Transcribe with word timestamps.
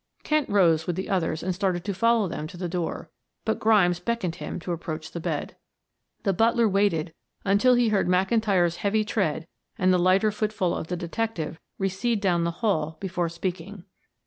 Kent 0.23 0.49
rose 0.49 0.87
with 0.87 0.95
the 0.95 1.09
others 1.11 1.43
and 1.43 1.53
started 1.53 1.85
to 1.85 1.93
follow 1.93 2.27
them 2.27 2.47
to 2.47 2.57
the 2.57 2.67
door, 2.67 3.11
but 3.45 3.59
Grimes 3.59 3.99
beckoned 3.99 4.33
him 4.37 4.59
to 4.61 4.71
approach 4.71 5.11
the 5.11 5.19
bed. 5.19 5.55
The 6.23 6.33
butler 6.33 6.67
waited 6.67 7.13
until 7.45 7.75
he 7.75 7.89
heard 7.89 8.07
McIntyre's 8.07 8.77
heavy 8.77 9.05
tread 9.05 9.47
and 9.77 9.93
the 9.93 9.99
lighter 9.99 10.31
footfall 10.31 10.73
of 10.73 10.87
the 10.87 10.97
detective 10.97 11.59
recede 11.77 12.19
down 12.19 12.45
the 12.45 12.49
hall 12.65 12.97
before 12.99 13.29
speaking. 13.29 13.83